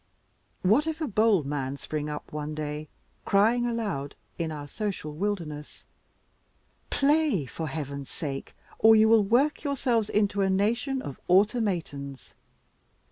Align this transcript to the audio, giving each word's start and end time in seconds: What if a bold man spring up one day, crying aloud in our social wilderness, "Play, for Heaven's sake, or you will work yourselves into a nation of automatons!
What 0.63 0.87
if 0.87 0.99
a 0.99 1.07
bold 1.07 1.45
man 1.45 1.77
spring 1.77 2.09
up 2.09 2.33
one 2.33 2.55
day, 2.55 2.89
crying 3.23 3.67
aloud 3.67 4.15
in 4.39 4.51
our 4.51 4.67
social 4.67 5.13
wilderness, 5.13 5.85
"Play, 6.89 7.45
for 7.45 7.67
Heaven's 7.67 8.09
sake, 8.09 8.55
or 8.79 8.95
you 8.95 9.07
will 9.07 9.23
work 9.23 9.63
yourselves 9.63 10.09
into 10.09 10.41
a 10.41 10.49
nation 10.49 11.03
of 11.03 11.19
automatons! 11.29 12.33